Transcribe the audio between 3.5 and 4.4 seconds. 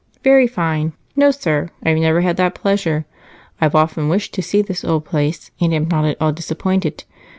I've often wished